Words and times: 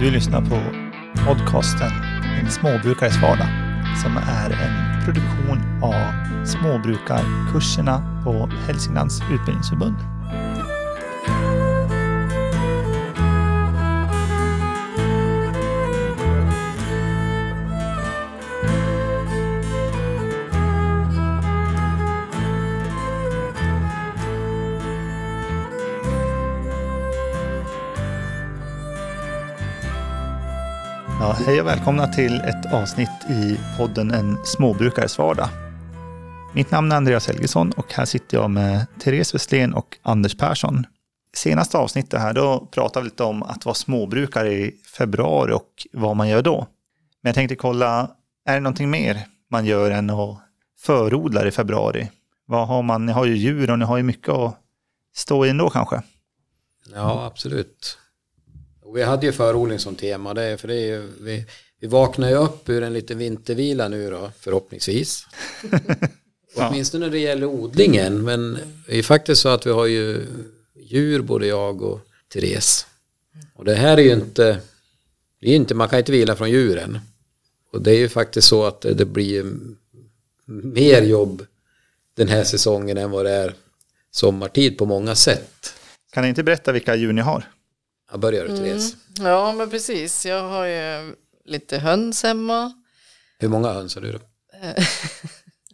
Du 0.00 0.10
lyssnar 0.10 0.40
på 0.40 0.60
podcasten 1.26 1.90
En 2.40 2.50
småbrukares 2.50 3.22
vardag 3.22 3.48
som 4.02 4.16
är 4.16 4.50
en 4.50 5.04
produktion 5.04 5.82
av 5.82 6.44
småbrukarkurserna 6.44 8.22
på 8.24 8.50
Hälsinglands 8.66 9.22
utbildningsförbund. 9.32 10.17
Ja, 31.20 31.32
hej 31.46 31.60
och 31.60 31.66
välkomna 31.66 32.06
till 32.06 32.40
ett 32.40 32.72
avsnitt 32.72 33.30
i 33.30 33.60
podden 33.76 34.10
En 34.10 34.38
småbrukares 34.44 35.18
vardag. 35.18 35.48
Mitt 36.54 36.70
namn 36.70 36.92
är 36.92 36.96
Andreas 36.96 37.26
Helgesson 37.26 37.72
och 37.72 37.92
här 37.92 38.04
sitter 38.04 38.36
jag 38.36 38.50
med 38.50 38.86
Therese 39.00 39.34
Westlén 39.34 39.74
och 39.74 39.98
Anders 40.02 40.36
Persson. 40.36 40.86
Senaste 41.36 41.78
avsnittet 41.78 42.20
här, 42.20 42.32
då 42.32 42.68
pratade 42.70 43.04
vi 43.04 43.10
lite 43.10 43.22
om 43.24 43.42
att 43.42 43.64
vara 43.64 43.74
småbrukare 43.74 44.52
i 44.52 44.74
februari 44.98 45.52
och 45.52 45.86
vad 45.92 46.16
man 46.16 46.28
gör 46.28 46.42
då. 46.42 46.66
Men 47.22 47.28
jag 47.28 47.34
tänkte 47.34 47.56
kolla, 47.56 48.10
är 48.44 48.54
det 48.54 48.60
någonting 48.60 48.90
mer 48.90 49.20
man 49.50 49.66
gör 49.66 49.90
än 49.90 50.10
att 50.10 50.38
förodla 50.78 51.46
i 51.46 51.50
februari? 51.50 52.10
Vad 52.46 52.68
har 52.68 52.82
man? 52.82 53.06
Ni 53.06 53.12
har 53.12 53.24
ju 53.24 53.36
djur 53.36 53.70
och 53.70 53.78
ni 53.78 53.84
har 53.84 53.96
ju 53.96 54.02
mycket 54.02 54.28
att 54.28 54.56
stå 55.14 55.46
i 55.46 55.50
ändå 55.50 55.70
kanske. 55.70 56.02
Ja, 56.94 57.26
absolut. 57.26 57.98
Och 58.88 58.96
vi 58.96 59.02
hade 59.02 59.26
ju 59.26 59.32
förodling 59.32 59.78
som 59.78 59.96
tema, 59.96 60.34
det 60.34 60.60
för 60.60 60.68
det 60.68 60.74
är 60.74 60.86
ju, 60.86 61.08
vi, 61.20 61.46
vi 61.80 61.86
vaknar 61.86 62.28
ju 62.28 62.34
upp 62.34 62.68
ur 62.68 62.82
en 62.82 62.92
liten 62.92 63.18
vintervila 63.18 63.88
nu 63.88 64.10
då, 64.10 64.30
förhoppningsvis. 64.40 65.26
Ja. 66.56 66.68
Åtminstone 66.68 67.06
när 67.06 67.12
det 67.12 67.18
gäller 67.18 67.46
odlingen, 67.46 68.24
men 68.24 68.58
det 68.86 68.98
är 68.98 69.02
faktiskt 69.02 69.40
så 69.40 69.48
att 69.48 69.66
vi 69.66 69.70
har 69.70 69.86
ju 69.86 70.26
djur, 70.76 71.22
både 71.22 71.46
jag 71.46 71.82
och 71.82 72.00
Therese. 72.32 72.86
Och 73.54 73.64
det 73.64 73.74
här 73.74 73.96
är 73.96 74.02
ju 74.02 74.12
inte, 74.12 74.60
det 75.40 75.50
är 75.50 75.56
inte, 75.56 75.74
man 75.74 75.88
kan 75.88 75.98
inte 75.98 76.12
vila 76.12 76.36
från 76.36 76.50
djuren. 76.50 76.98
Och 77.72 77.82
det 77.82 77.90
är 77.90 77.98
ju 77.98 78.08
faktiskt 78.08 78.48
så 78.48 78.64
att 78.64 78.80
det, 78.80 78.94
det 78.94 79.04
blir 79.04 79.44
mer 80.46 81.02
jobb 81.02 81.46
den 82.14 82.28
här 82.28 82.44
säsongen 82.44 82.98
än 82.98 83.10
vad 83.10 83.24
det 83.24 83.32
är 83.32 83.54
sommartid 84.10 84.78
på 84.78 84.86
många 84.86 85.14
sätt. 85.14 85.74
Kan 86.12 86.22
ni 86.22 86.28
inte 86.28 86.42
berätta 86.42 86.72
vilka 86.72 86.94
djur 86.94 87.12
ni 87.12 87.20
har? 87.20 87.44
Jag 88.10 88.20
börjar 88.20 88.44
du 88.48 88.56
Therese. 88.56 88.96
Ja, 89.18 89.52
men 89.52 89.70
precis. 89.70 90.26
Jag 90.26 90.42
har 90.42 90.64
ju 90.66 91.14
lite 91.44 91.78
höns 91.78 92.22
hemma. 92.22 92.72
Hur 93.38 93.48
många 93.48 93.72
höns 93.72 93.94
har 93.94 94.02
du 94.02 94.12
då? 94.12 94.18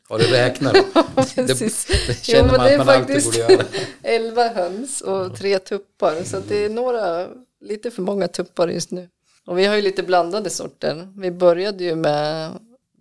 Har 0.09 0.19
du 0.19 0.25
räknat 0.27 0.75
då? 0.95 1.03
precis. 1.15 1.87
Det 2.07 2.25
känner 2.25 2.39
Jo, 2.41 2.47
men 2.47 2.57
man 2.57 2.67
det 2.67 2.67
att 2.67 2.73
är 2.73 2.79
man 2.79 2.89
alltid 2.89 3.15
faktiskt- 3.15 3.39
borde 3.47 3.53
göra. 3.55 3.65
11 4.03 4.49
höns 4.49 5.01
och 5.01 5.37
tre 5.37 5.59
tuppar. 5.59 6.25
Så 6.25 6.37
att 6.37 6.49
det 6.49 6.65
är 6.65 6.69
några, 6.71 7.29
lite 7.61 7.91
för 7.91 8.03
många 8.03 8.29
tuppar 8.29 8.69
just 8.69 8.91
nu. 8.91 9.09
Och 9.47 9.59
vi 9.59 9.65
har 9.67 9.75
ju 9.77 9.83
lite 9.83 10.03
blandade 10.03 10.51
sorter. 10.51 11.13
Vi 11.17 11.31
började 11.31 11.85
ju 11.85 11.95
med 11.95 12.51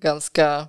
ganska, 0.02 0.66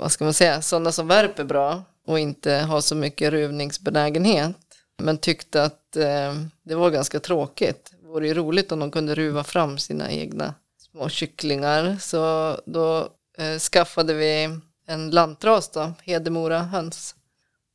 vad 0.00 0.12
ska 0.12 0.24
man 0.24 0.34
säga, 0.34 0.62
sådana 0.62 0.92
som 0.92 1.08
värper 1.08 1.44
bra 1.44 1.82
och 2.06 2.18
inte 2.18 2.52
har 2.52 2.80
så 2.80 2.94
mycket 2.94 3.30
ruvningsbenägenhet. 3.30 4.56
Men 5.02 5.18
tyckte 5.18 5.62
att 5.64 5.79
eh, 5.96 6.34
det 6.62 6.74
var 6.74 6.90
ganska 6.90 7.20
tråkigt. 7.20 7.92
Det 8.02 8.08
vore 8.08 8.26
ju 8.26 8.34
roligt 8.34 8.72
om 8.72 8.78
de 8.78 8.90
kunde 8.90 9.14
ruva 9.14 9.44
fram 9.44 9.78
sina 9.78 10.10
egna 10.10 10.54
små 10.78 11.08
kycklingar. 11.08 11.96
Så 12.00 12.56
då 12.66 13.08
eh, 13.38 13.58
skaffade 13.58 14.14
vi 14.14 14.58
en 14.86 15.10
lantras 15.10 15.68
då, 15.68 15.92
Hedemora 16.02 16.58
höns. 16.58 17.14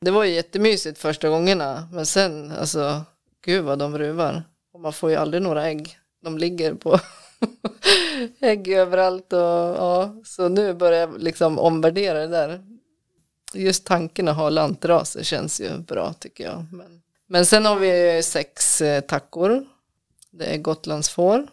Det 0.01 0.11
var 0.11 0.23
ju 0.23 0.33
jättemysigt 0.33 0.97
första 0.99 1.29
gångerna, 1.29 1.87
men 1.91 2.05
sen, 2.05 2.51
alltså, 2.51 3.01
gud 3.45 3.63
vad 3.63 3.79
de 3.79 3.97
ruvar. 3.97 4.43
Och 4.73 4.79
man 4.79 4.93
får 4.93 5.09
ju 5.09 5.15
aldrig 5.15 5.43
några 5.43 5.67
ägg. 5.67 5.97
De 6.21 6.37
ligger 6.37 6.73
på 6.73 6.99
ägg 8.39 8.67
överallt 8.67 9.33
och 9.33 9.39
ja, 9.39 10.15
så 10.25 10.49
nu 10.49 10.73
börjar 10.73 10.99
jag 10.99 11.21
liksom 11.21 11.59
omvärdera 11.59 12.19
det 12.19 12.27
där. 12.27 12.63
Just 13.53 13.85
tanken 13.85 14.27
att 14.27 14.35
ha 14.35 14.49
lantraser 14.49 15.23
känns 15.23 15.61
ju 15.61 15.77
bra 15.77 16.13
tycker 16.13 16.43
jag. 16.43 16.65
Men, 16.71 17.01
men 17.35 17.45
sen 17.45 17.65
har 17.65 17.79
vi 17.79 18.23
sex 18.23 18.81
eh, 18.81 19.01
tackor. 19.01 19.65
Det 20.31 20.45
är 20.45 20.57
Gotlandsfår. 20.57 21.47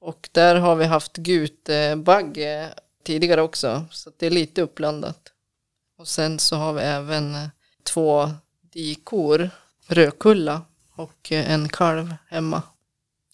Och 0.00 0.28
där 0.32 0.54
har 0.54 0.76
vi 0.76 0.84
haft 0.84 1.16
gutebagge 1.16 2.74
tidigare 3.04 3.42
också, 3.42 3.84
så 3.90 4.10
det 4.18 4.26
är 4.26 4.30
lite 4.30 4.62
uppblandat. 4.62 5.18
Och 5.98 6.08
sen 6.08 6.38
så 6.38 6.56
har 6.56 6.72
vi 6.72 6.80
även 6.80 7.34
eh, 7.34 7.48
två 7.82 8.30
dikor, 8.72 9.50
Rödkulla 9.86 10.62
och 10.96 11.32
eh, 11.32 11.50
en 11.52 11.68
kalv 11.68 12.14
hemma. 12.28 12.62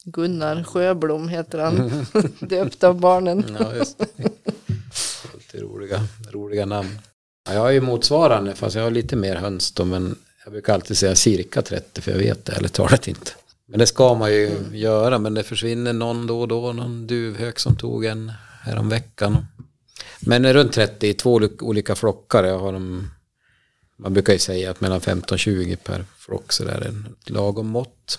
Gunnar 0.04 0.64
Sjöblom 0.64 1.28
heter 1.28 1.58
han, 1.58 2.06
döpt 2.41 2.84
av 2.84 3.00
barnen. 3.00 3.56
Ja, 3.60 3.75
just 3.75 3.98
det. 3.98 5.58
Roliga, 5.60 6.00
roliga 6.31 6.66
namn. 6.66 6.98
Ja, 7.47 7.54
jag 7.54 7.60
har 7.60 7.70
ju 7.70 7.81
motsvarande, 7.81 8.54
fast 8.54 8.76
jag 8.76 8.82
har 8.82 8.91
lite 8.91 9.16
mer 9.16 9.36
höns 9.36 9.72
då, 9.72 9.84
men 9.84 10.16
jag 10.44 10.53
brukar 10.53 10.75
alltid 10.75 10.98
säga 10.98 11.14
cirka 11.14 11.62
30, 11.62 12.00
för 12.00 12.10
jag 12.10 12.19
vet 12.19 12.44
det 12.44 12.53
ärligt 12.53 12.72
talat 12.72 13.08
inte. 13.08 13.30
Men 13.66 13.78
det 13.78 13.86
ska 13.86 14.14
man 14.14 14.32
ju 14.32 14.50
göra, 14.72 15.19
men 15.19 15.34
det 15.34 15.42
försvinner 15.42 15.92
någon 15.92 16.26
då 16.26 16.41
och 16.41 16.48
då, 16.48 16.72
någon 16.72 17.06
duvhök 17.06 17.58
som 17.58 17.76
tog 17.76 18.04
en 18.04 18.32
häromveckan. 18.62 19.47
Men 20.20 20.52
runt 20.52 20.72
30 20.72 21.06
i 21.08 21.14
två 21.14 21.41
olika- 21.60 21.94
flockar. 21.94 22.44
Jag 22.44 22.58
har 22.58 22.72
dem, 22.72 23.10
man 23.98 24.12
brukar 24.12 24.32
ju 24.32 24.38
säga 24.38 24.70
att 24.70 24.81
mellan 24.81 25.00
15-20 25.00 25.76
per 25.76 26.04
flock 26.19 26.52
så 26.52 26.64
där 26.64 26.81
är 26.81 26.88
ett 26.88 27.31
lagom 27.31 27.66
mått. 27.66 28.19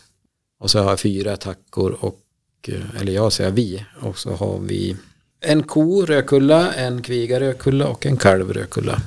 Och 0.59 0.72
så 0.72 0.79
har 0.79 0.89
jag 0.89 1.00
fyra 1.00 1.38
tackor 1.38 1.97
och, 2.00 2.19
eh, 2.67 3.01
eller 3.01 3.13
jag 3.13 3.33
säger 3.33 3.51
vi, 3.51 3.85
och 4.01 4.17
så 4.17 4.33
har 4.33 4.59
vi 4.59 4.97
en 5.39 5.63
ko 5.63 6.06
rödkulla, 6.06 6.73
en 6.73 7.01
kviga 7.01 7.39
rödkulla 7.39 7.88
och 7.88 8.06
en 8.06 8.17
kalv 8.17 8.53
rödkulla. 8.53 9.01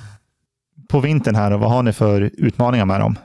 På 0.89 1.01
vintern 1.01 1.35
här, 1.35 1.51
och 1.51 1.61
vad 1.61 1.71
har 1.71 1.83
ni 1.83 1.93
för 1.93 2.31
utmaningar 2.37 2.85
med 2.85 3.01
dem? 3.01 3.19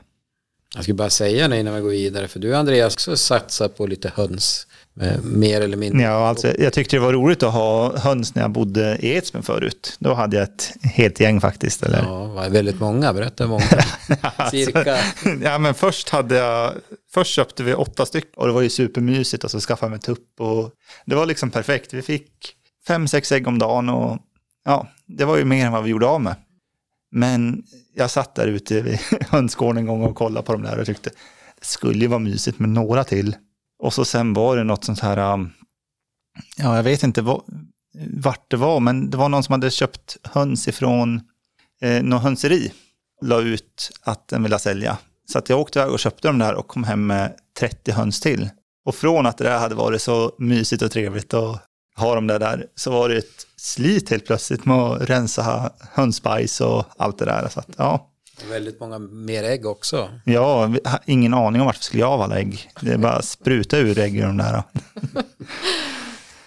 Jag 0.74 0.84
ska 0.84 0.94
bara 0.94 1.10
säga 1.10 1.48
det 1.48 1.60
innan 1.60 1.74
vi 1.74 1.80
går 1.80 1.90
vidare, 1.90 2.28
för 2.28 2.40
du 2.40 2.56
Andreas 2.56 2.94
också 2.94 3.16
satsar 3.16 3.68
på 3.68 3.86
lite 3.86 4.12
höns, 4.14 4.66
med 4.94 5.24
mer 5.24 5.60
eller 5.60 5.76
mindre. 5.76 6.02
Ja, 6.02 6.28
alltså, 6.28 6.60
jag 6.60 6.72
tyckte 6.72 6.96
det 6.96 7.00
var 7.00 7.12
roligt 7.12 7.42
att 7.42 7.52
ha 7.52 7.98
höns 7.98 8.34
när 8.34 8.42
jag 8.42 8.50
bodde 8.50 8.96
i 9.00 9.08
Edsbyn 9.14 9.42
förut. 9.42 9.96
Då 9.98 10.14
hade 10.14 10.36
jag 10.36 10.42
ett 10.44 10.72
helt 10.82 11.20
gäng 11.20 11.40
faktiskt. 11.40 11.82
Eller? 11.82 12.02
Ja, 12.02 12.24
var 12.24 12.48
väldigt 12.48 12.80
många, 12.80 13.12
berätta 13.12 13.44
hur 13.44 13.48
många. 13.50 14.50
Cirka. 14.50 14.96
ja, 15.42 15.58
men 15.58 15.74
först 15.74 16.08
hade 16.08 16.34
jag, 16.36 16.72
först 17.14 17.34
köpte 17.34 17.62
vi 17.62 17.74
åtta 17.74 18.06
stycken 18.06 18.30
och 18.36 18.46
det 18.46 18.52
var 18.52 18.62
ju 18.62 18.70
supermysigt 18.70 19.44
och 19.44 19.50
så 19.50 19.60
skaffade 19.60 19.86
jag 19.86 19.90
mig 19.90 20.00
tupp 20.00 20.40
och 20.40 20.70
det 21.06 21.14
var 21.14 21.26
liksom 21.26 21.50
perfekt. 21.50 21.94
Vi 21.94 22.02
fick 22.02 22.32
fem, 22.86 23.08
sex 23.08 23.32
ägg 23.32 23.48
om 23.48 23.58
dagen 23.58 23.88
och 23.88 24.18
ja, 24.64 24.88
det 25.06 25.24
var 25.24 25.36
ju 25.36 25.44
mer 25.44 25.66
än 25.66 25.72
vad 25.72 25.84
vi 25.84 25.90
gjorde 25.90 26.06
av 26.06 26.20
med. 26.20 26.34
Men 27.12 27.62
jag 27.94 28.10
satt 28.10 28.34
där 28.34 28.46
ute 28.46 28.80
vid 28.80 28.98
hönsgården 29.28 29.78
en 29.78 29.86
gång 29.86 30.02
och 30.02 30.16
kollade 30.16 30.46
på 30.46 30.52
de 30.52 30.62
där 30.62 30.78
och 30.78 30.86
tyckte 30.86 31.10
det 31.58 31.66
skulle 31.66 32.00
ju 32.00 32.06
vara 32.06 32.18
mysigt 32.18 32.58
med 32.58 32.68
några 32.68 33.04
till. 33.04 33.36
Och 33.78 33.94
så 33.94 34.04
sen 34.04 34.32
var 34.32 34.56
det 34.56 34.64
något 34.64 34.84
sånt 34.84 35.00
här, 35.00 35.32
um, 35.34 35.50
ja 36.56 36.76
jag 36.76 36.82
vet 36.82 37.02
inte 37.02 37.22
vad, 37.22 37.42
vart 38.10 38.50
det 38.50 38.56
var, 38.56 38.80
men 38.80 39.10
det 39.10 39.16
var 39.16 39.28
någon 39.28 39.42
som 39.42 39.52
hade 39.52 39.70
köpt 39.70 40.16
höns 40.22 40.68
ifrån 40.68 41.20
eh, 41.80 42.02
någon 42.02 42.20
hönseri. 42.20 42.72
La 43.22 43.40
ut 43.40 43.90
att 44.02 44.28
den 44.28 44.42
ville 44.42 44.58
sälja. 44.58 44.98
Så 45.32 45.38
att 45.38 45.48
jag 45.48 45.60
åkte 45.60 45.78
iväg 45.78 45.92
och 45.92 45.98
köpte 45.98 46.28
de 46.28 46.38
där 46.38 46.54
och 46.54 46.68
kom 46.68 46.84
hem 46.84 47.06
med 47.06 47.36
30 47.58 47.92
höns 47.92 48.20
till. 48.20 48.50
Och 48.84 48.94
från 48.94 49.26
att 49.26 49.38
det 49.38 49.44
där 49.44 49.58
hade 49.58 49.74
varit 49.74 50.02
så 50.02 50.34
mysigt 50.38 50.82
och 50.82 50.90
trevligt 50.90 51.34
och 51.34 51.58
ha 51.96 52.14
dem 52.14 52.26
där, 52.26 52.38
där 52.38 52.66
så 52.74 52.90
var 52.90 53.08
det 53.08 53.16
ett 53.16 53.46
slit 53.56 54.10
helt 54.10 54.26
plötsligt 54.26 54.64
med 54.64 54.76
att 54.76 55.10
rensa 55.10 55.72
hönsbajs 55.92 56.60
och 56.60 56.84
allt 56.96 57.18
det 57.18 57.24
där. 57.24 57.48
Så 57.48 57.60
att, 57.60 57.68
ja, 57.76 58.08
Väldigt 58.50 58.80
många 58.80 58.98
mer 58.98 59.44
ägg 59.44 59.66
också. 59.66 60.10
ja, 60.24 60.74
ingen 61.06 61.34
aning 61.34 61.60
om 61.60 61.66
vart 61.66 61.78
vi 61.78 61.82
skulle 61.82 62.00
göra 62.00 62.10
av 62.10 62.20
alla 62.22 62.38
ägg. 62.38 62.70
Det 62.80 62.92
är 62.92 62.98
bara 62.98 63.22
spruta 63.22 63.78
ur 63.78 63.98
ägg 63.98 64.16
ur 64.16 64.22
de 64.22 64.36
där. 64.36 64.62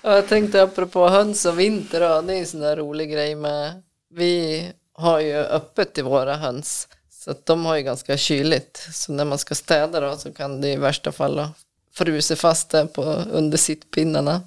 Ja, 0.01 0.15
jag 0.15 0.27
tänkte 0.27 0.63
apropå 0.63 1.07
höns 1.09 1.45
och 1.45 1.59
vinter, 1.59 1.99
då, 1.99 2.21
det 2.21 2.33
är 2.35 2.39
en 2.39 2.45
sån 2.45 2.59
där 2.59 2.75
rolig 2.75 3.11
grej 3.11 3.35
med, 3.35 3.81
vi 4.13 4.67
har 4.93 5.19
ju 5.19 5.35
öppet 5.35 5.97
i 5.97 6.01
våra 6.01 6.35
höns, 6.35 6.87
så 7.09 7.31
att 7.31 7.45
de 7.45 7.65
har 7.65 7.75
ju 7.75 7.83
ganska 7.83 8.17
kyligt, 8.17 8.87
så 8.93 9.11
när 9.11 9.25
man 9.25 9.37
ska 9.37 9.55
städa 9.55 9.99
då 9.99 10.17
så 10.17 10.33
kan 10.33 10.61
det 10.61 10.67
i 10.71 10.75
värsta 10.75 11.11
fall 11.11 11.39
ha 11.39 11.49
frusit 11.93 12.39
fast 12.39 12.69
där 12.69 12.85
på, 12.85 13.03
under 13.31 13.57
sittpinnarna. 13.57 14.41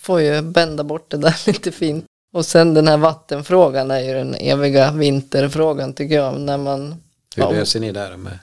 Får 0.00 0.20
ju 0.20 0.42
bända 0.42 0.84
bort 0.84 1.10
det 1.10 1.16
där 1.16 1.42
lite 1.46 1.72
fint. 1.72 2.04
Och 2.32 2.46
sen 2.46 2.74
den 2.74 2.88
här 2.88 2.96
vattenfrågan 2.96 3.90
är 3.90 4.00
ju 4.00 4.14
den 4.14 4.34
eviga 4.34 4.92
vinterfrågan 4.92 5.94
tycker 5.94 6.14
jag, 6.14 6.40
när 6.40 6.58
man 6.58 6.96
Hur 7.36 7.42
Ja. 7.42 7.50
löser 7.50 7.80
ni 7.80 7.92
det 7.92 8.16
med? 8.16 8.38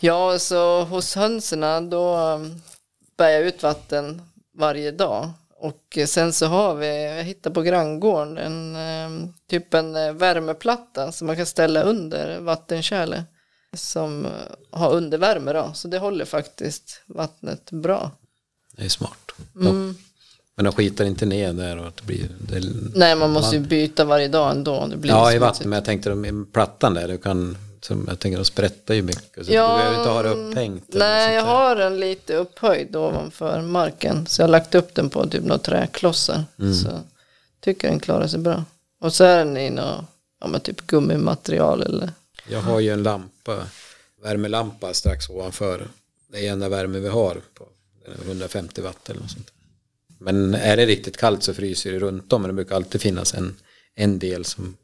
Ja, 0.00 0.38
så 0.38 0.84
hos 0.84 1.14
hönserna 1.14 1.80
då 1.80 2.16
um, 2.16 2.62
bär 3.16 3.28
jag 3.28 3.42
ut 3.42 3.62
vatten 3.62 4.22
varje 4.54 4.90
dag. 4.90 5.30
Och 5.56 5.98
sen 6.06 6.32
så 6.32 6.46
har 6.46 6.74
vi, 6.74 7.04
jag 7.04 7.24
hittade 7.24 7.54
på 7.54 7.62
granngården, 7.62 8.38
en, 8.38 8.76
eh, 8.76 9.28
typ 9.50 9.74
en 9.74 9.96
eh, 9.96 10.12
värmeplatta 10.12 11.12
som 11.12 11.26
man 11.26 11.36
kan 11.36 11.46
ställa 11.46 11.82
under 11.82 12.40
vattenkärlet. 12.40 13.24
Som 13.76 14.24
eh, 14.26 14.30
har 14.70 14.92
undervärme 14.92 15.52
då, 15.52 15.70
så 15.74 15.88
det 15.88 15.98
håller 15.98 16.24
faktiskt 16.24 17.02
vattnet 17.06 17.70
bra. 17.70 18.10
Det 18.76 18.84
är 18.84 18.88
smart. 18.88 19.32
Mm. 19.56 19.94
Men 20.56 20.64
de 20.64 20.72
skitar 20.74 21.04
inte 21.04 21.26
ner 21.26 21.52
där 21.52 21.78
och 21.78 21.92
det 21.96 22.02
blir... 22.02 22.28
Det, 22.38 22.62
Nej, 22.94 23.16
man 23.16 23.30
måste 23.30 23.56
ju 23.56 23.62
byta 23.62 24.04
varje 24.04 24.28
dag 24.28 24.50
ändå. 24.50 24.86
Det 24.86 24.96
blir 24.96 25.10
ja, 25.10 25.20
i 25.20 25.32
smutsigt. 25.32 25.40
vatten, 25.40 25.70
men 25.70 25.76
jag 25.76 25.84
tänkte 25.84 26.10
de, 26.10 26.46
plattan 26.52 26.94
där, 26.94 27.08
du 27.08 27.18
kan... 27.18 27.56
Som 27.80 28.04
jag 28.08 28.18
tänker, 28.18 28.38
de 28.38 28.44
sprättar 28.44 28.94
ju 28.94 29.02
mycket. 29.02 29.46
Så 29.46 29.52
Ja, 29.52 29.72
du 29.72 29.78
behöver 29.78 29.98
inte 29.98 30.10
ha 30.10 30.22
det 30.22 30.28
upphängt. 30.28 30.84
Nej, 30.88 31.34
jag 31.34 31.42
har 31.42 31.76
den 31.76 32.00
lite 32.00 32.36
upphöjd 32.36 32.96
ovanför 32.96 33.62
marken. 33.62 34.26
Så 34.26 34.42
jag 34.42 34.46
har 34.46 34.50
lagt 34.52 34.74
upp 34.74 34.94
den 34.94 35.10
på 35.10 35.26
typ 35.26 35.42
några 35.42 35.58
träklossar. 35.58 36.44
Mm. 36.58 36.74
Så 36.74 36.88
tycker 37.60 37.88
den 37.88 38.00
klarar 38.00 38.26
sig 38.26 38.38
bra. 38.40 38.64
Och 39.00 39.12
så 39.12 39.24
är 39.24 39.38
den 39.38 39.56
i 39.56 39.70
något, 39.70 40.04
ja 40.40 40.46
men 40.46 40.60
typ 40.60 40.86
gummimaterial 40.86 41.82
eller. 41.82 42.12
Jag 42.48 42.60
har 42.60 42.80
ju 42.80 42.90
en 42.90 43.02
lampa, 43.02 43.58
värmelampa 44.22 44.94
strax 44.94 45.28
ovanför. 45.28 45.88
Det 46.32 46.46
är 46.46 46.52
enda 46.52 46.68
värme 46.68 46.98
vi 46.98 47.08
har 47.08 47.40
på 47.54 47.66
den 48.04 48.14
är 48.14 48.24
150 48.26 48.80
watt 48.80 49.10
eller 49.10 49.20
något 49.20 49.30
sånt. 49.30 49.52
Men 50.24 50.54
är 50.54 50.76
det 50.76 50.86
riktigt 50.86 51.16
kallt 51.16 51.42
så 51.42 51.54
fryser 51.54 51.92
det 51.92 51.98
runt 51.98 52.32
om. 52.32 52.42
Men 52.42 52.48
det 52.48 52.54
brukar 52.54 52.76
alltid 52.76 53.00
finnas 53.00 53.34
en, 53.34 53.56
en 53.94 54.18
del 54.18 54.44
som 54.44 54.76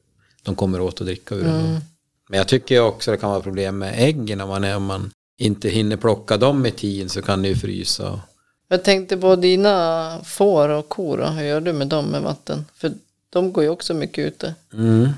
de 0.42 0.54
kommer 0.56 0.80
åt 0.80 1.00
att 1.00 1.06
dricka 1.06 1.34
ur. 1.34 1.46
ändå. 1.46 1.80
Men 2.28 2.38
jag 2.38 2.48
tycker 2.48 2.80
också 2.80 3.10
det 3.10 3.16
kan 3.16 3.30
vara 3.30 3.40
problem 3.42 3.78
med 3.78 3.94
äggen 3.96 4.40
om 4.40 4.48
man, 4.48 4.64
är, 4.64 4.76
om 4.76 4.84
man 4.84 5.10
inte 5.38 5.68
hinner 5.68 5.96
plocka 5.96 6.36
dem 6.36 6.66
i 6.66 6.70
tid 6.70 7.10
så 7.10 7.22
kan 7.22 7.42
det 7.42 7.48
ju 7.48 7.56
frysa. 7.56 8.20
Jag 8.68 8.84
tänkte 8.84 9.16
på 9.16 9.36
dina 9.36 10.20
får 10.24 10.68
och 10.68 10.88
kor. 10.88 11.30
Hur 11.36 11.42
gör 11.44 11.60
du 11.60 11.72
med 11.72 11.86
dem 11.88 12.04
med 12.06 12.22
vatten? 12.22 12.64
För 12.74 12.92
de 13.30 13.52
går 13.52 13.64
ju 13.64 13.70
också 13.70 13.94
mycket 13.94 14.26
ute. 14.26 14.54
Mm. 14.72 15.08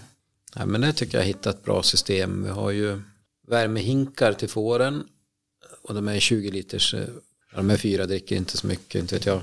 Ja, 0.55 0.67
men 0.67 0.81
det 0.81 0.93
tycker 0.93 1.19
jag 1.19 1.25
hittat 1.25 1.55
ett 1.57 1.65
bra 1.65 1.83
system. 1.83 2.45
Vi 2.45 2.51
har 2.51 2.71
ju 2.71 3.01
värmehinkar 3.49 4.33
till 4.33 4.49
fåren 4.49 5.05
och 5.83 5.95
de 5.95 6.09
är 6.09 6.21
20 6.21 6.51
liters. 6.51 6.95
eh, 6.95 7.01
De 7.57 7.71
är 7.71 7.77
fyra 7.77 8.07
dricker 8.07 8.37
inte 8.37 8.57
så 8.57 8.67
mycket, 8.67 9.01
inte 9.01 9.15
vet 9.15 9.27
jag. 9.27 9.41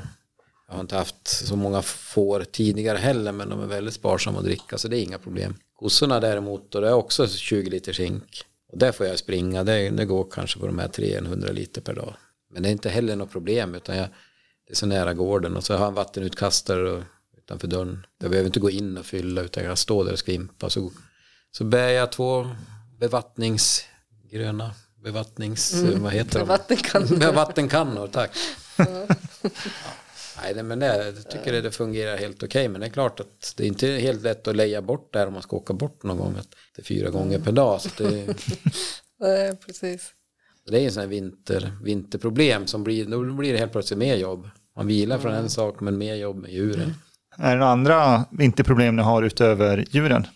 Jag 0.67 0.73
har 0.73 0.81
inte 0.81 0.95
haft 0.95 1.27
så 1.27 1.55
många 1.55 1.81
får 1.81 2.43
tidigare 2.43 2.97
heller 2.97 3.31
men 3.31 3.49
de 3.49 3.61
är 3.61 3.65
väldigt 3.65 3.93
sparsamma 3.93 4.39
att 4.39 4.45
dricka 4.45 4.77
så 4.77 4.87
det 4.87 4.97
är 4.97 5.03
inga 5.03 5.17
problem. 5.17 5.55
Kossorna 5.75 6.19
däremot, 6.19 6.75
och 6.75 6.81
det 6.81 6.87
är 6.87 6.93
också 6.93 7.27
20 7.27 7.69
liters 7.69 7.99
hink. 7.99 8.43
Och 8.71 8.77
där 8.77 8.91
får 8.91 9.05
jag 9.05 9.19
springa, 9.19 9.63
det, 9.63 9.89
det 9.89 10.05
går 10.05 10.27
kanske 10.31 10.59
på 10.59 10.67
de 10.67 10.79
här 10.79 10.87
300 10.87 11.51
liter 11.51 11.81
per 11.81 11.93
dag. 11.93 12.13
Men 12.49 12.63
det 12.63 12.69
är 12.69 12.71
inte 12.71 12.89
heller 12.89 13.15
något 13.15 13.31
problem 13.31 13.75
utan 13.75 13.97
jag, 13.97 14.07
det 14.67 14.73
är 14.73 14.75
så 14.75 14.85
nära 14.85 15.13
gården 15.13 15.57
och 15.57 15.63
så 15.63 15.73
har 15.73 15.79
jag 15.79 15.87
en 15.87 15.93
vattenutkastare 15.93 16.91
och, 16.91 17.03
utanför 17.37 17.67
dörren. 17.67 18.05
Jag 18.19 18.29
behöver 18.29 18.47
inte 18.47 18.59
gå 18.59 18.69
in 18.69 18.97
och 18.97 19.05
fylla 19.05 19.41
utan 19.41 19.63
jag 19.63 19.69
kan 19.69 19.77
stå 19.77 20.03
där 20.03 20.11
och 20.11 20.19
skvimpa. 20.19 20.69
Så, 20.69 20.91
så 21.51 21.63
bär 21.63 21.89
jag 21.89 22.11
två 22.11 22.49
bevattningsgröna, 22.99 24.73
bevattnings, 25.03 25.73
vad 25.95 26.13
heter 26.13 26.39
de? 26.39 26.47
Vattenkannor. 26.47 27.33
Vattenkannor, 27.33 28.07
tack. 28.07 28.31
Ja. 28.77 29.07
Nej, 30.43 30.53
det- 30.53 30.63
men 30.63 30.79
det, 30.79 31.05
jag 31.15 31.29
tycker 31.29 31.51
det, 31.51 31.61
det 31.61 31.71
fungerar 31.71 32.17
helt 32.17 32.43
okej. 32.43 32.67
Men 32.69 32.81
det 32.81 32.87
är 32.87 32.91
klart 32.91 33.19
att 33.19 33.53
det 33.57 33.63
är 33.63 33.67
inte 33.67 33.87
helt 33.87 34.21
lätt 34.21 34.47
att 34.47 34.55
leja 34.55 34.81
bort 34.81 35.13
där 35.13 35.27
om 35.27 35.33
man 35.33 35.41
ska 35.41 35.55
åka 35.55 35.73
bort 35.73 36.03
någon 36.03 36.17
gång. 36.17 36.35
Att 36.39 36.47
det 36.75 36.81
är 36.81 36.85
fyra 36.85 37.09
gånger 37.09 37.39
per 37.39 37.51
dag. 37.51 37.81
Så 37.81 37.89
det, 38.03 38.35
Nej, 39.19 39.55
precis. 39.65 40.11
det 40.69 40.79
är 40.81 40.85
en 40.85 40.91
sån 40.91 41.01
här 41.01 41.07
vinter, 41.07 41.71
vinterproblem 41.83 42.67
som 42.67 42.83
blir, 42.83 43.05
då 43.05 43.23
blir 43.33 43.53
det 43.53 43.59
helt 43.59 43.71
plötsligt 43.71 43.97
mer 43.99 44.15
jobb. 44.15 44.49
Man 44.75 44.87
vilar 44.87 45.17
från 45.17 45.33
en 45.33 45.49
sak 45.49 45.79
men 45.79 45.97
mer 45.97 46.15
jobb 46.15 46.35
med 46.37 46.51
djuren. 46.51 46.93
Är 47.37 47.49
det 47.49 47.59
några 47.59 47.71
andra 47.71 48.25
vinterproblem 48.31 48.95
ni 48.95 49.01
har 49.01 49.23
utöver 49.23 49.85
djuren? 49.89 50.27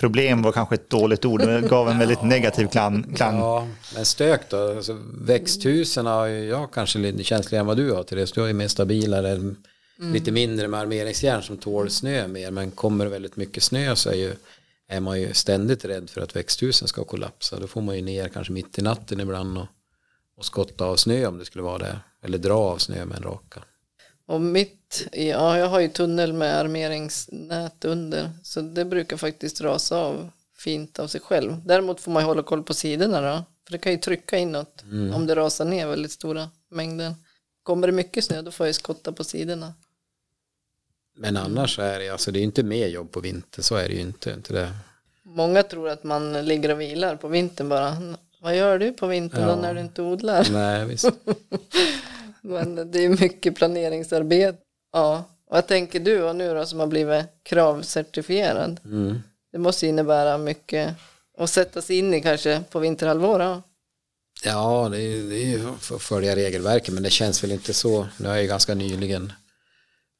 Problem 0.00 0.42
var 0.42 0.52
kanske 0.52 0.74
ett 0.74 0.90
dåligt 0.90 1.24
ord, 1.24 1.40
det 1.40 1.60
gav 1.60 1.88
en 1.88 1.98
väldigt 1.98 2.22
negativ 2.22 2.66
klang. 2.66 3.14
klang. 3.16 3.38
Ja, 3.38 3.66
men 3.94 4.04
stök 4.04 4.50
då. 4.50 4.76
Alltså, 4.76 4.98
växthusen 5.20 6.06
har 6.06 6.26
ju 6.26 6.44
jag 6.44 6.72
kanske 6.72 6.98
lite 6.98 7.24
känsligare 7.24 7.60
än 7.60 7.66
vad 7.66 7.76
du 7.76 7.92
har 7.92 8.02
till 8.02 8.16
det. 8.16 8.26
Så 8.26 8.34
du 8.34 8.40
har 8.40 8.48
ju 8.48 8.54
mer 8.54 8.68
stabilare, 8.68 9.54
lite 9.96 10.32
mindre 10.32 10.68
med 10.68 10.80
armeringsjärn 10.80 11.42
som 11.42 11.56
tål 11.56 11.90
snö 11.90 12.28
mer. 12.28 12.50
Men 12.50 12.70
kommer 12.70 13.04
det 13.04 13.10
väldigt 13.10 13.36
mycket 13.36 13.62
snö 13.62 13.96
så 13.96 14.10
är, 14.10 14.14
ju, 14.14 14.32
är 14.88 15.00
man 15.00 15.20
ju 15.20 15.34
ständigt 15.34 15.84
rädd 15.84 16.10
för 16.10 16.20
att 16.20 16.36
växthusen 16.36 16.88
ska 16.88 17.04
kollapsa. 17.04 17.60
Då 17.60 17.66
får 17.66 17.80
man 17.80 17.96
ju 17.96 18.02
ner 18.02 18.28
kanske 18.28 18.52
mitt 18.52 18.78
i 18.78 18.82
natten 18.82 19.20
ibland 19.20 19.58
och, 19.58 19.66
och 20.36 20.44
skotta 20.44 20.84
av 20.84 20.96
snö 20.96 21.26
om 21.26 21.38
det 21.38 21.44
skulle 21.44 21.64
vara 21.64 21.78
det. 21.78 21.98
Eller 22.22 22.38
dra 22.38 22.54
av 22.54 22.78
snö 22.78 23.04
med 23.04 23.16
en 23.16 23.22
raka. 23.22 23.60
Och 24.28 24.40
mitt, 24.40 25.08
ja 25.12 25.58
jag 25.58 25.66
har 25.68 25.80
ju 25.80 25.88
tunnel 25.88 26.32
med 26.32 26.58
armeringsnät 26.58 27.84
under. 27.84 28.30
Så 28.42 28.60
det 28.60 28.84
brukar 28.84 29.16
faktiskt 29.16 29.60
rasa 29.60 29.96
av 29.98 30.30
fint 30.58 30.98
av 30.98 31.06
sig 31.06 31.20
själv. 31.20 31.56
Däremot 31.66 32.00
får 32.00 32.12
man 32.12 32.22
ju 32.22 32.26
hålla 32.26 32.42
koll 32.42 32.62
på 32.62 32.74
sidorna 32.74 33.20
då. 33.20 33.44
För 33.64 33.72
det 33.72 33.78
kan 33.78 33.92
ju 33.92 33.98
trycka 33.98 34.38
inåt 34.38 34.84
om 35.14 35.26
det 35.26 35.34
rasar 35.34 35.64
ner 35.64 35.86
väldigt 35.86 36.12
stora 36.12 36.48
mängder. 36.70 37.14
Kommer 37.62 37.86
det 37.86 37.92
mycket 37.92 38.24
snö 38.24 38.42
då 38.42 38.50
får 38.50 38.66
jag 38.66 38.68
ju 38.68 38.74
skotta 38.74 39.12
på 39.12 39.24
sidorna. 39.24 39.74
Men 41.16 41.36
annars 41.36 41.76
så 41.76 41.82
är 41.82 41.98
det, 41.98 42.08
alltså 42.08 42.30
det 42.32 42.38
är 42.38 42.40
ju 42.40 42.44
inte 42.46 42.62
mer 42.62 42.86
jobb 42.88 43.12
på 43.12 43.20
vinter, 43.20 43.62
så 43.62 43.76
är 43.76 43.88
det 43.88 43.94
ju 43.94 44.00
inte. 44.00 44.30
inte 44.30 44.52
det. 44.52 44.70
Många 45.22 45.62
tror 45.62 45.88
att 45.88 46.04
man 46.04 46.32
ligger 46.46 46.70
och 46.72 46.80
vilar 46.80 47.16
på 47.16 47.28
vintern 47.28 47.68
bara. 47.68 47.96
Vad 48.40 48.56
gör 48.56 48.78
du 48.78 48.92
på 48.92 49.06
vintern 49.06 49.42
då 49.46 49.50
Ja. 49.52 49.56
när 49.60 49.74
du 49.74 49.80
inte 49.80 50.02
odlar? 50.02 50.48
Nej, 50.52 50.86
visst. 50.86 51.06
Men 52.48 52.90
det 52.90 53.04
är 53.04 53.08
mycket 53.08 53.56
planeringsarbete. 53.56 54.58
Ja, 54.92 55.24
vad 55.50 55.66
tänker 55.66 56.00
du 56.00 56.22
och 56.22 56.36
nu 56.36 56.54
då 56.54 56.66
som 56.66 56.80
har 56.80 56.86
blivit 56.86 57.26
kravcertifierad? 57.42 58.80
Mm. 58.84 59.18
Det 59.52 59.58
måste 59.58 59.86
innebära 59.86 60.38
mycket 60.38 60.94
att 61.38 61.50
sätta 61.50 61.82
sig 61.82 61.98
in 61.98 62.14
i 62.14 62.20
kanske 62.20 62.62
på 62.70 62.78
vinterhalvåret. 62.78 63.62
Ja, 64.44 64.88
det 64.92 65.02
är, 65.02 65.30
det 65.30 65.36
är 65.36 65.58
ju 65.58 65.68
att 65.68 66.02
följa 66.02 66.36
regelverket, 66.36 66.94
men 66.94 67.02
det 67.02 67.10
känns 67.10 67.44
väl 67.44 67.52
inte 67.52 67.74
så. 67.74 68.06
Nu 68.16 68.26
har 68.28 68.34
jag 68.34 68.42
ju 68.42 68.48
ganska 68.48 68.74
nyligen 68.74 69.32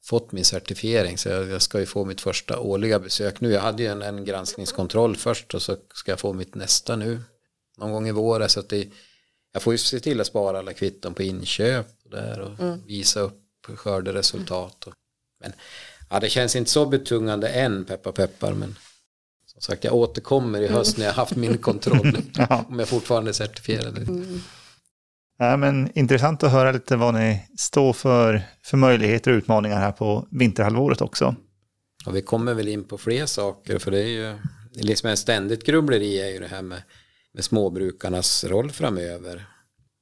fått 0.04 0.32
min 0.32 0.44
certifiering, 0.44 1.18
så 1.18 1.28
jag, 1.28 1.48
jag 1.48 1.62
ska 1.62 1.80
ju 1.80 1.86
få 1.86 2.04
mitt 2.04 2.20
första 2.20 2.58
årliga 2.58 2.98
besök 2.98 3.40
nu. 3.40 3.52
Jag 3.52 3.60
hade 3.60 3.82
ju 3.82 3.88
en, 3.88 4.02
en 4.02 4.24
granskningskontroll 4.24 5.16
först 5.16 5.54
och 5.54 5.62
så 5.62 5.76
ska 5.94 6.12
jag 6.12 6.20
få 6.20 6.32
mitt 6.32 6.54
nästa 6.54 6.96
nu, 6.96 7.20
någon 7.78 7.92
gång 7.92 8.08
i 8.08 8.12
vår. 8.12 8.48
Så 8.48 8.60
att 8.60 8.68
det, 8.68 8.88
jag 9.52 9.62
får 9.62 9.74
ju 9.74 9.78
se 9.78 10.00
till 10.00 10.20
att 10.20 10.26
spara 10.26 10.58
alla 10.58 10.72
kvitton 10.72 11.14
på 11.14 11.22
inköp 11.22 11.86
och, 12.08 12.16
där 12.16 12.40
och 12.40 12.78
visa 12.86 13.20
upp 13.20 13.42
skörderesultat. 13.76 14.84
Och, 14.86 14.94
men 15.40 15.52
ja, 16.10 16.20
det 16.20 16.28
känns 16.28 16.56
inte 16.56 16.70
så 16.70 16.86
betungande 16.86 17.48
än, 17.48 17.84
peppar 17.84 18.12
peppar, 18.12 18.52
men 18.52 18.74
som 19.46 19.60
sagt, 19.60 19.84
jag 19.84 19.94
återkommer 19.94 20.60
i 20.60 20.68
höst 20.68 20.98
när 20.98 21.04
jag 21.04 21.12
haft 21.12 21.36
min 21.36 21.58
kontroll. 21.58 22.18
Ja. 22.34 22.64
Om 22.68 22.78
jag 22.78 22.88
fortfarande 22.88 23.30
är 23.30 23.32
certifierad. 23.32 24.08
Ja, 25.38 25.56
men 25.56 25.98
intressant 25.98 26.42
att 26.42 26.52
höra 26.52 26.72
lite 26.72 26.96
vad 26.96 27.14
ni 27.14 27.48
står 27.58 27.92
för, 27.92 28.42
för 28.62 28.76
möjligheter 28.76 29.30
och 29.30 29.36
utmaningar 29.36 29.78
här 29.78 29.92
på 29.92 30.26
vinterhalvåret 30.30 31.00
också. 31.00 31.34
Och 32.06 32.16
vi 32.16 32.22
kommer 32.22 32.54
väl 32.54 32.68
in 32.68 32.84
på 32.84 32.98
fler 32.98 33.26
saker 33.26 33.78
för 33.78 33.90
det 33.90 33.98
är 33.98 34.06
ju 34.06 34.38
liksom 34.72 35.10
en 35.10 35.16
ständigt 35.16 35.66
grubbleri 35.66 36.20
är 36.20 36.28
ju 36.28 36.38
det 36.38 36.46
här 36.46 36.62
med, 36.62 36.82
med 37.34 37.44
småbrukarnas 37.44 38.44
roll 38.44 38.70
framöver. 38.70 39.46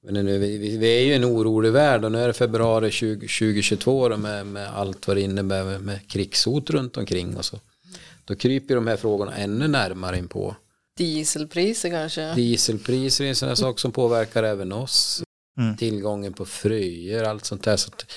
Men 0.07 0.25
nu, 0.25 0.39
vi, 0.39 0.77
vi 0.77 0.99
är 0.99 1.05
ju 1.05 1.15
en 1.15 1.25
orolig 1.25 1.73
värld 1.73 2.05
och 2.05 2.13
nu 2.13 2.19
är 2.19 2.27
det 2.27 2.33
februari 2.33 2.91
20, 2.91 3.15
2022 3.15 4.01
och 4.01 4.21
med, 4.21 4.47
med 4.47 4.69
allt 4.69 5.09
vad 5.09 5.17
det 5.17 5.21
innebär 5.21 5.65
med, 5.65 5.81
med 5.81 6.09
krigshot 6.09 6.71
runt 6.71 6.97
omkring 6.97 7.37
och 7.37 7.45
så. 7.45 7.61
Då 8.25 8.35
kryper 8.37 8.75
de 8.75 8.87
här 8.87 8.97
frågorna 8.97 9.37
ännu 9.37 9.69
närmare 9.69 10.19
in 10.19 10.29
på. 10.29 10.57
Dieselpriser 10.97 11.91
kanske. 11.91 12.35
Dieselpriser 12.35 13.25
är 13.25 13.29
en 13.29 13.37
sån 13.37 13.49
här 13.49 13.55
sak 13.55 13.79
som 13.79 13.93
påverkar 13.93 14.43
även 14.43 14.73
oss. 14.73 15.23
Mm. 15.59 15.77
Tillgången 15.77 16.33
på 16.33 16.45
fröjer, 16.45 17.25
allt 17.25 17.45
sånt 17.45 17.63
där. 17.63 17.77
Så 17.77 17.89
att 17.89 18.13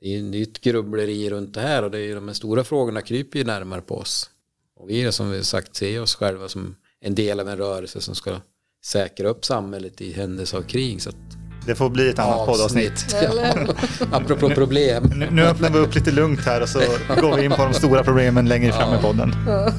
det 0.00 0.14
är 0.14 0.34
är 0.34 0.42
ett 0.42 0.60
grubbleri 0.60 1.30
runt 1.30 1.54
det 1.54 1.60
här 1.60 1.82
och 1.82 1.90
det 1.90 1.98
är 1.98 2.02
ju 2.02 2.14
de 2.14 2.28
här 2.28 2.34
stora 2.34 2.64
frågorna 2.64 3.02
kryper 3.02 3.38
ju 3.38 3.44
närmare 3.44 3.80
på 3.80 3.96
oss. 3.96 4.30
Och 4.76 4.90
vi 4.90 5.02
är 5.02 5.10
som 5.10 5.30
vi 5.30 5.44
sagt 5.44 5.76
ser 5.76 6.02
oss 6.02 6.14
själva 6.14 6.48
som 6.48 6.76
en 7.00 7.14
del 7.14 7.40
av 7.40 7.48
en 7.48 7.56
rörelse 7.56 8.00
som 8.00 8.14
ska 8.14 8.40
säkra 8.84 9.28
upp 9.28 9.44
samhället 9.44 10.00
i 10.00 10.12
händelse 10.12 10.56
av 10.56 10.62
krig. 10.62 11.02
Så 11.02 11.08
att 11.08 11.16
Det 11.66 11.74
får 11.74 11.90
bli 11.90 12.08
ett 12.10 12.18
annat 12.18 12.46
poddavsnitt. 12.46 13.14
Eller? 13.14 13.68
Apropå 14.12 14.50
problem. 14.50 15.12
Nu, 15.16 15.28
nu 15.30 15.42
öppnar 15.42 15.70
vi 15.70 15.78
upp 15.78 15.94
lite 15.94 16.10
lugnt 16.10 16.40
här 16.46 16.60
och 16.62 16.68
så 16.68 16.78
går 17.20 17.36
vi 17.36 17.44
in 17.44 17.50
på 17.50 17.64
de 17.64 17.74
stora 17.74 18.04
problemen 18.04 18.48
längre 18.48 18.72
fram 18.72 18.94
i 18.94 19.02
podden. 19.02 19.34
Det. 19.46 19.72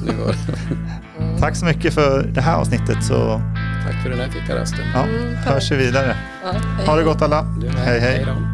Tack 1.40 1.56
så 1.56 1.64
mycket 1.64 1.94
för 1.94 2.22
det 2.22 2.40
här 2.40 2.56
avsnittet 2.56 3.04
så 3.04 3.40
Tack 3.86 4.02
för 4.02 4.10
den 4.10 4.18
här 4.18 4.30
fikarasten. 4.30 4.80
ja, 4.94 5.04
hörs 5.52 5.70
vi 5.72 5.76
vidare. 5.76 6.16
Ja, 6.44 6.50
hej. 6.52 6.86
Ha 6.86 6.96
det 6.96 7.02
gott 7.04 7.22
alla. 7.22 7.42
Hej 7.76 8.00
hej. 8.00 8.26
då. 8.26 8.53